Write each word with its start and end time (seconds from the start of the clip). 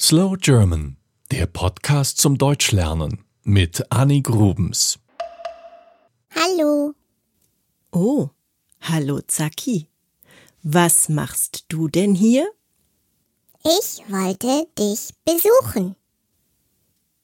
Slow 0.00 0.36
German, 0.36 0.96
der 1.30 1.46
Podcast 1.46 2.18
zum 2.18 2.36
Deutschlernen 2.36 3.24
mit 3.42 3.84
Annie 3.92 4.22
Grubens. 4.22 4.98
Hallo, 6.34 6.94
Oh, 7.92 8.28
hallo 8.80 9.20
Zaki. 9.26 9.86
Was 10.62 11.08
machst 11.08 11.66
du 11.68 11.88
denn 11.88 12.14
hier? 12.14 12.50
ich 13.62 14.02
wollte 14.10 14.66
dich 14.78 15.10
besuchen. 15.24 15.96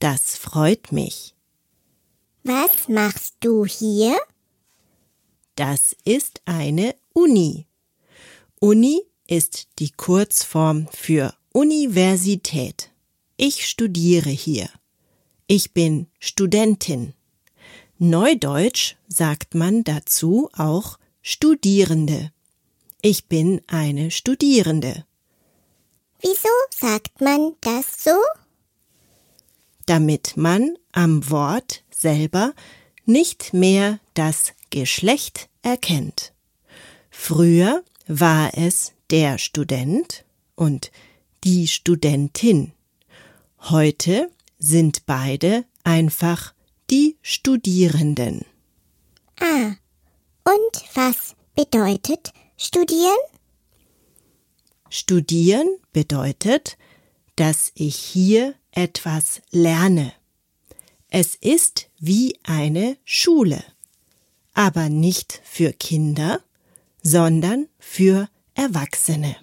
Das 0.00 0.36
freut 0.36 0.90
mich. 0.90 1.34
Was 2.42 2.88
machst 2.88 3.36
du 3.40 3.64
hier? 3.66 4.16
Das 5.54 5.94
ist 6.04 6.40
eine 6.46 6.96
Uni. 7.12 7.68
Uni 8.58 9.02
ist 9.28 9.68
die 9.78 9.90
Kurzform 9.92 10.88
für 10.92 11.34
Universität. 11.56 12.90
Ich 13.38 13.66
studiere 13.66 14.28
hier. 14.30 14.68
Ich 15.46 15.72
bin 15.72 16.08
Studentin. 16.18 17.14
Neudeutsch 17.98 18.96
sagt 19.08 19.54
man 19.54 19.84
dazu 19.84 20.50
auch 20.52 20.98
Studierende. 21.22 22.30
Ich 23.00 23.28
bin 23.28 23.62
eine 23.66 24.10
Studierende. 24.10 25.06
Wieso 26.20 26.48
sagt 26.70 27.22
man 27.22 27.54
das 27.60 28.02
so? 28.02 28.18
damit 29.86 30.36
man 30.36 30.76
am 30.92 31.28
Wort 31.30 31.82
selber 31.90 32.54
nicht 33.04 33.52
mehr 33.52 34.00
das 34.14 34.52
Geschlecht 34.70 35.48
erkennt. 35.62 36.32
Früher 37.10 37.82
war 38.06 38.56
es 38.56 38.92
der 39.10 39.38
Student 39.38 40.24
und 40.54 40.90
die 41.44 41.68
Studentin. 41.68 42.72
Heute 43.58 44.30
sind 44.58 45.04
beide 45.06 45.64
einfach 45.84 46.54
die 46.90 47.18
Studierenden. 47.20 48.46
Ah, 49.40 49.74
und 50.44 50.84
was 50.94 51.34
bedeutet 51.54 52.32
studieren? 52.56 53.18
Studieren 54.88 55.68
bedeutet, 55.92 56.78
dass 57.36 57.72
ich 57.74 57.96
hier 57.96 58.54
etwas 58.70 59.42
lerne. 59.50 60.12
Es 61.08 61.34
ist 61.34 61.90
wie 61.98 62.38
eine 62.42 62.96
Schule, 63.04 63.62
aber 64.54 64.88
nicht 64.88 65.40
für 65.44 65.72
Kinder, 65.72 66.40
sondern 67.02 67.68
für 67.78 68.28
Erwachsene. 68.54 69.36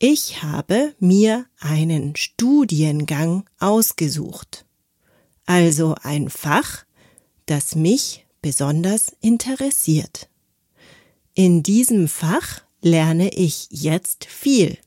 Ich 0.00 0.44
habe 0.44 0.94
mir 1.00 1.46
einen 1.58 2.14
Studiengang 2.14 3.44
ausgesucht, 3.58 4.64
also 5.44 5.96
ein 6.02 6.30
Fach, 6.30 6.84
das 7.46 7.74
mich 7.74 8.24
besonders 8.40 9.12
interessiert. 9.20 10.28
In 11.34 11.64
diesem 11.64 12.06
Fach 12.06 12.62
lerne 12.80 13.30
ich 13.30 13.66
jetzt 13.70 14.26
viel. 14.26 14.78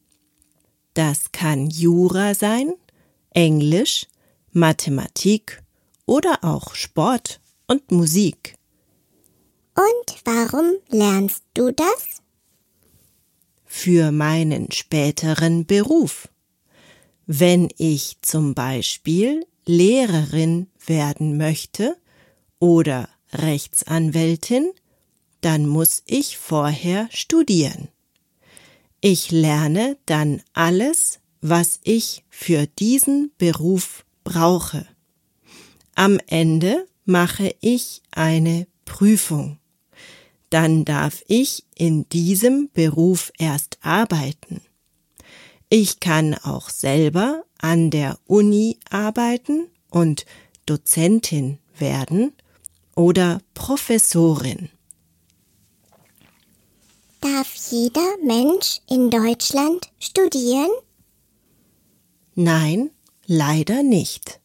Das 0.94 1.34
kann 1.34 1.70
Jura 1.70 2.34
sein, 2.34 2.74
Englisch, 3.32 4.08
Mathematik 4.54 5.62
oder 6.06 6.40
auch 6.42 6.74
Sport 6.74 7.42
und 7.68 7.92
Musik. 7.92 8.56
Und 9.76 10.22
warum 10.24 10.72
lernst 10.88 11.44
du 11.54 11.72
das? 11.74 12.21
Für 13.74 14.12
meinen 14.12 14.70
späteren 14.72 15.66
Beruf. 15.66 16.28
Wenn 17.26 17.70
ich 17.78 18.18
zum 18.22 18.54
Beispiel 18.54 19.48
Lehrerin 19.66 20.68
werden 20.86 21.38
möchte 21.38 21.96
oder 22.60 23.08
Rechtsanwältin, 23.32 24.72
dann 25.40 25.68
muss 25.68 26.04
ich 26.06 26.38
vorher 26.38 27.08
studieren. 27.12 27.88
Ich 29.00 29.32
lerne 29.32 29.98
dann 30.06 30.44
alles, 30.54 31.20
was 31.40 31.80
ich 31.84 32.24
für 32.30 32.68
diesen 32.68 33.32
Beruf 33.40 34.06
brauche. 34.26 34.86
Am 35.96 36.20
Ende 36.28 36.88
mache 37.06 37.56
ich 37.62 38.04
eine 38.12 38.68
Prüfung. 38.84 39.61
Dann 40.52 40.86
darf 40.86 41.24
ich 41.28 41.66
in 41.76 42.08
diesem 42.10 42.70
Beruf 42.74 43.32
erst 43.40 43.80
arbeiten. 43.82 44.62
Ich 45.70 46.02
kann 46.02 46.36
auch 46.36 46.70
selber 46.70 47.46
an 47.58 47.90
der 47.90 48.20
Uni 48.28 48.78
arbeiten 48.90 49.70
und 49.90 50.26
Dozentin 50.66 51.58
werden 51.78 52.34
oder 52.96 53.40
Professorin. 53.54 54.70
Darf 57.22 57.56
jeder 57.70 58.18
Mensch 58.22 58.82
in 58.90 59.10
Deutschland 59.10 59.90
studieren? 60.00 60.70
Nein, 62.36 62.90
leider 63.26 63.84
nicht. 63.84 64.42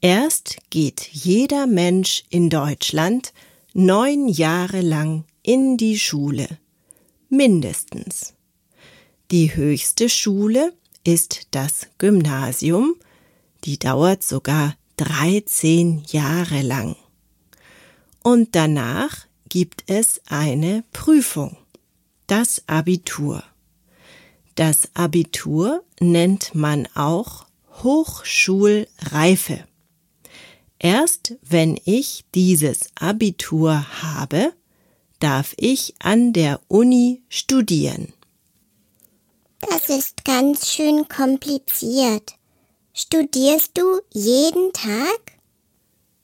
Erst 0.00 0.58
geht 0.70 1.08
jeder 1.10 1.66
Mensch 1.66 2.22
in 2.30 2.50
Deutschland 2.50 3.32
neun 3.74 4.28
Jahre 4.28 4.80
lang 4.80 5.24
in 5.42 5.76
die 5.76 5.98
Schule. 5.98 6.48
Mindestens. 7.28 8.34
Die 9.30 9.54
höchste 9.54 10.08
Schule 10.08 10.72
ist 11.04 11.48
das 11.50 11.88
Gymnasium, 11.98 12.94
die 13.64 13.78
dauert 13.78 14.22
sogar 14.22 14.74
13 14.96 16.04
Jahre 16.08 16.62
lang. 16.62 16.96
Und 18.22 18.54
danach 18.54 19.26
gibt 19.48 19.84
es 19.86 20.20
eine 20.26 20.84
Prüfung, 20.92 21.56
das 22.26 22.62
Abitur. 22.66 23.44
Das 24.54 24.88
Abitur 24.94 25.84
nennt 26.00 26.54
man 26.54 26.88
auch 26.94 27.46
Hochschulreife. 27.82 29.67
Erst 30.78 31.34
wenn 31.42 31.78
ich 31.84 32.24
dieses 32.34 32.90
Abitur 32.94 34.02
habe, 34.02 34.52
darf 35.18 35.54
ich 35.56 35.94
an 35.98 36.32
der 36.32 36.60
Uni 36.68 37.22
studieren. 37.28 38.12
Das 39.60 39.88
ist 39.88 40.24
ganz 40.24 40.70
schön 40.70 41.08
kompliziert. 41.08 42.34
Studierst 42.94 43.72
du 43.74 44.00
jeden 44.12 44.72
Tag? 44.72 45.32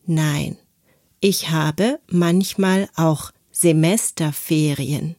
Nein, 0.06 0.56
ich 1.20 1.50
habe 1.50 1.98
manchmal 2.06 2.88
auch 2.94 3.32
Semesterferien. 3.50 5.16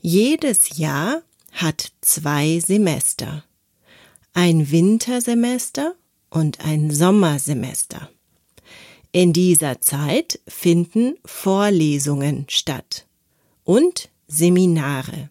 Jedes 0.00 0.78
Jahr 0.78 1.22
hat 1.52 1.92
zwei 2.00 2.60
Semester. 2.60 3.44
Ein 4.32 4.70
Wintersemester 4.70 5.94
und 6.30 6.64
ein 6.64 6.90
Sommersemester. 6.90 8.10
In 9.12 9.32
dieser 9.32 9.80
Zeit 9.80 10.40
finden 10.46 11.14
Vorlesungen 11.24 12.46
statt 12.48 13.06
und 13.64 14.08
Seminare. 14.28 15.30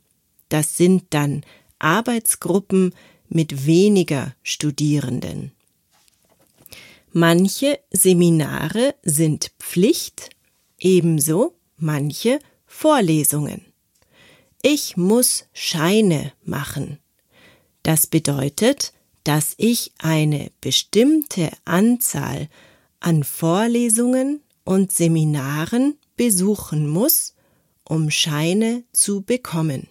Das 0.50 0.76
sind 0.76 1.06
dann 1.12 1.46
Arbeitsgruppen 1.80 2.94
mit 3.30 3.66
weniger 3.66 4.36
Studierenden. 4.44 5.54
Manche 7.14 7.80
Seminare 7.90 8.96
sind 9.04 9.52
Pflicht, 9.60 10.30
ebenso 10.78 11.56
manche 11.78 12.40
Vorlesungen. 12.66 13.66
Ich 14.62 14.98
muss 14.98 15.46
Scheine 15.54 16.34
machen. 16.44 17.00
Das 17.84 18.08
bedeutet, 18.08 18.92
dass 19.24 19.54
ich 19.58 19.94
eine 20.00 20.52
bestimmte 20.60 21.50
Anzahl 21.64 22.50
an 23.00 23.24
Vorlesungen 23.24 24.42
und 24.64 24.92
Seminaren 24.92 25.98
besuchen 26.16 26.88
muss, 26.88 27.34
um 27.84 28.12
Scheine 28.12 28.84
zu 28.94 29.22
bekommen. 29.22 29.88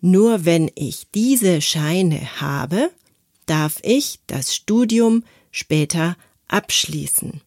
Nur 0.00 0.44
wenn 0.44 0.70
ich 0.74 1.10
diese 1.14 1.60
Scheine 1.60 2.40
habe, 2.40 2.90
darf 3.46 3.80
ich 3.82 4.20
das 4.26 4.54
Studium 4.54 5.24
später 5.50 6.16
abschließen. 6.48 7.40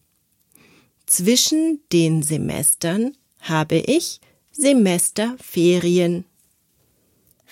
Zwischen 1.06 1.80
den 1.92 2.22
Semestern 2.22 3.16
habe 3.40 3.76
ich 3.76 4.20
Semesterferien. 4.52 6.24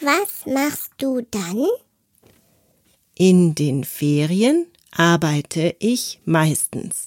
Was 0.00 0.46
machst 0.46 0.92
du 0.98 1.20
dann? 1.30 1.66
In 3.14 3.54
den 3.54 3.84
Ferien 3.84 4.66
arbeite 4.92 5.74
ich 5.78 6.20
meistens. 6.24 7.06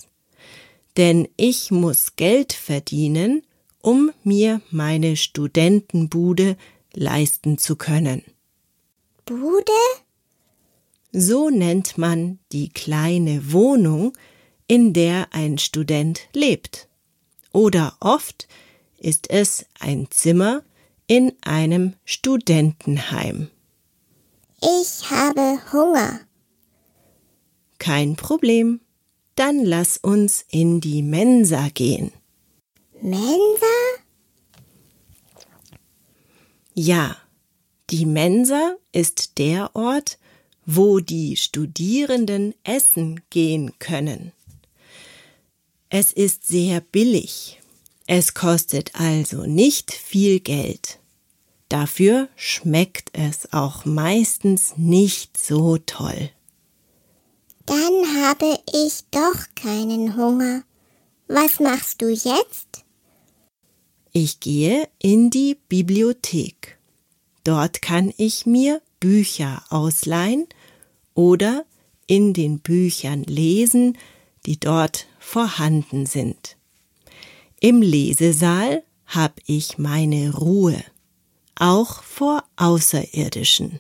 Denn 0.98 1.28
ich 1.38 1.72
muss 1.72 2.16
Geld 2.16 2.54
verdienen, 2.54 3.44
um 3.82 4.12
mir 4.24 4.62
meine 4.72 5.16
Studentenbude 5.16 6.58
leisten 6.94 7.58
zu 7.58 7.76
können. 7.76 8.24
Bude? 9.26 9.72
So 11.12 11.50
nennt 11.50 11.98
man 11.98 12.40
die 12.52 12.70
kleine 12.70 13.54
Wohnung, 13.54 14.14
in 14.68 14.94
der 14.94 15.28
ein 15.32 15.58
Student 15.58 16.22
lebt. 16.34 16.88
Oder 17.52 17.96
oft 18.00 18.48
ist 18.98 19.30
es 19.30 19.66
ein 19.80 20.08
Zimmer 20.10 20.64
in 21.08 21.34
einem 21.42 21.94
Studentenheim. 22.04 23.50
Ich 24.62 25.10
habe 25.12 25.60
Hunger. 25.72 26.20
Kein 27.80 28.16
Problem. 28.16 28.82
Dann 29.36 29.66
lass 29.66 29.98
uns 29.98 30.46
in 30.50 30.80
die 30.80 31.04
Mensa 31.04 31.70
gehen. 31.74 32.12
Mensa? 33.02 33.66
Ja, 36.74 37.18
die 37.90 38.06
Mensa 38.06 38.76
ist 38.92 39.38
der 39.38 39.76
Ort, 39.76 40.18
wo 40.66 41.00
die 41.00 41.36
Studierenden 41.36 42.56
essen 42.64 43.22
gehen 43.30 43.78
können. 43.80 44.32
Es 45.90 46.12
ist 46.12 46.48
sehr 46.48 46.82
billig. 46.82 47.62
Es 48.08 48.34
kostet 48.34 48.96
also 48.96 49.46
nicht 49.46 49.92
viel 49.92 50.40
Geld. 50.40 51.00
Dafür 51.70 52.30
schmeckt 52.36 53.10
es 53.14 53.52
auch 53.54 53.86
meistens 53.86 54.78
nicht 54.78 55.38
so 55.38 55.78
toll. 55.78 56.32
Dann 57.66 58.24
habe 58.24 58.60
ich 58.72 59.04
doch 59.12 59.46
keinen 59.56 60.16
Hunger. 60.16 60.64
Was 61.28 61.60
machst 61.60 62.02
du 62.02 62.10
jetzt? 62.10 62.84
Ich 64.12 64.40
gehe 64.40 64.88
in 65.00 65.30
die 65.30 65.58
Bibliothek. 65.68 66.78
Dort 67.44 67.82
kann 67.82 68.14
ich 68.18 68.46
mir 68.46 68.82
Bücher 69.00 69.64
ausleihen 69.70 70.48
oder 71.14 71.66
in 72.08 72.34
den 72.34 72.60
Büchern 72.60 73.24
lesen, 73.24 73.98
die 74.46 74.60
dort 74.60 75.08
vorhanden 75.20 76.06
sind. 76.06 76.58
Im 77.60 77.82
Lesesaal 77.82 78.84
hab 79.08 79.40
ich 79.46 79.78
meine 79.78 80.36
Ruhe, 80.36 80.84
auch 81.56 82.04
vor 82.04 82.44
Außerirdischen. 82.58 83.80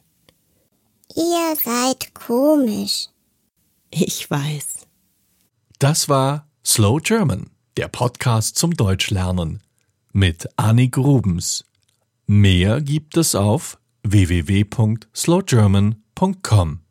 Ihr 1.16 1.56
seid 1.64 2.14
komisch. 2.14 3.10
Ich 3.92 4.30
weiß. 4.30 4.88
Das 5.80 6.10
war 6.10 6.50
Slow 6.66 7.00
German, 7.02 7.50
der 7.78 7.88
Podcast 7.88 8.58
zum 8.58 8.76
Deutschlernen 8.76 9.64
mit 10.12 10.50
Annie 10.56 10.90
Grubens. 10.90 11.64
Mehr 12.26 12.82
gibt 12.82 13.16
es 13.18 13.36
auf 13.36 13.78
www.slowgerman.com. 14.04 16.85